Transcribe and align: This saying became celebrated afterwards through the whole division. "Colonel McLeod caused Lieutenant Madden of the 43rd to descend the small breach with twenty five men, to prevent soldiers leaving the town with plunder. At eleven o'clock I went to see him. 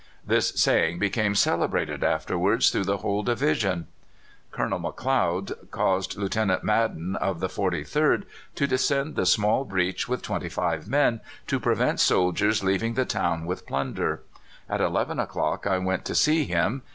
This 0.25 0.49
saying 0.55 0.97
became 0.97 1.35
celebrated 1.35 2.03
afterwards 2.03 2.71
through 2.71 2.85
the 2.85 2.97
whole 3.05 3.21
division. 3.21 3.85
"Colonel 4.49 4.79
McLeod 4.79 5.69
caused 5.69 6.17
Lieutenant 6.17 6.63
Madden 6.63 7.15
of 7.17 7.39
the 7.39 7.47
43rd 7.47 8.23
to 8.55 8.65
descend 8.65 9.13
the 9.15 9.27
small 9.27 9.63
breach 9.63 10.09
with 10.09 10.23
twenty 10.23 10.49
five 10.49 10.87
men, 10.87 11.21
to 11.45 11.59
prevent 11.59 11.99
soldiers 11.99 12.63
leaving 12.63 12.95
the 12.95 13.05
town 13.05 13.45
with 13.45 13.67
plunder. 13.67 14.23
At 14.67 14.81
eleven 14.81 15.19
o'clock 15.19 15.67
I 15.67 15.77
went 15.77 16.03
to 16.05 16.15
see 16.15 16.45
him. 16.45 16.81